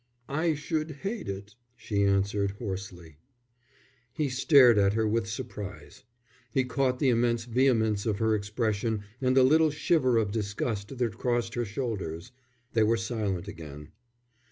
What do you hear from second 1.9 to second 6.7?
answered, hoarsely. He stared at her with surprise. He